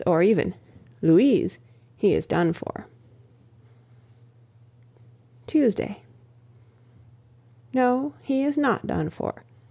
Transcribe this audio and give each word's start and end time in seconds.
or 0.07 0.23
even 0.23 0.55
"Louise," 1.03 1.59
he 1.95 2.15
is 2.15 2.25
done 2.25 2.53
for! 2.53 2.87
Tuesday. 5.45 6.01
No, 7.71 8.15
he 8.23 8.43
is 8.43 8.57
not 8.57 8.87
done 8.87 9.11
for. 9.11 9.43